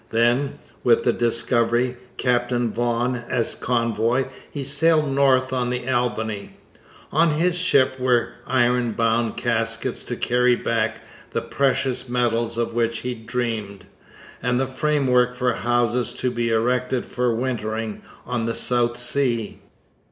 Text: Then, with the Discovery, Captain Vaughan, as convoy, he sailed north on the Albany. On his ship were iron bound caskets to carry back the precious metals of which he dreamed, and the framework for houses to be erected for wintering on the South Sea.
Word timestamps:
Then, 0.09 0.57
with 0.83 1.03
the 1.03 1.13
Discovery, 1.13 1.95
Captain 2.17 2.71
Vaughan, 2.71 3.17
as 3.29 3.53
convoy, 3.53 4.25
he 4.49 4.63
sailed 4.63 5.07
north 5.11 5.53
on 5.53 5.69
the 5.69 5.87
Albany. 5.87 6.57
On 7.11 7.29
his 7.29 7.55
ship 7.55 7.99
were 7.99 8.29
iron 8.47 8.93
bound 8.93 9.37
caskets 9.37 10.03
to 10.05 10.15
carry 10.15 10.55
back 10.55 11.03
the 11.29 11.43
precious 11.43 12.09
metals 12.09 12.57
of 12.57 12.73
which 12.73 13.01
he 13.01 13.13
dreamed, 13.13 13.85
and 14.41 14.59
the 14.59 14.65
framework 14.65 15.35
for 15.35 15.53
houses 15.53 16.13
to 16.15 16.31
be 16.31 16.49
erected 16.49 17.05
for 17.05 17.35
wintering 17.35 18.01
on 18.25 18.47
the 18.47 18.55
South 18.55 18.97
Sea. 18.97 19.61